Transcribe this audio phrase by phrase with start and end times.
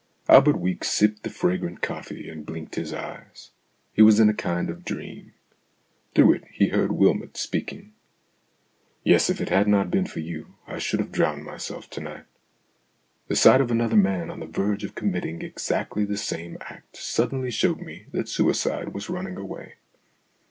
[0.27, 3.51] Albert Weeks sipped the fragrant coffee and blinked his eyes;
[3.93, 5.33] he was in a kind of dream.
[6.15, 7.93] Through it he heard Wylmot speaking."
[9.03, 12.25] Yes, if it had not been for you, I should have drowned myself to night.
[13.27, 17.51] The sight of another man on the verge of committing exactly the same act suddenly
[17.51, 19.75] showed me that suicide was running away.